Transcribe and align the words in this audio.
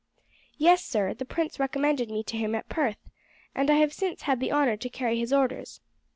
"Yes, 0.57 0.83
sir, 0.83 1.13
the 1.13 1.25
prince 1.25 1.59
recommended 1.59 2.09
me 2.09 2.23
to 2.23 2.35
him 2.35 2.55
at 2.55 2.67
Perth, 2.67 3.07
and 3.53 3.69
I 3.69 3.75
have 3.75 3.93
since 3.93 4.23
had 4.23 4.39
the 4.39 4.51
honour 4.51 4.75
to 4.77 4.89
carry 4.89 5.19
his 5.19 5.31
orders." 5.31 5.79